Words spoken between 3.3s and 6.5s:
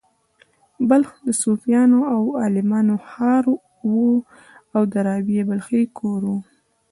و او د رابعې بلخۍ کور و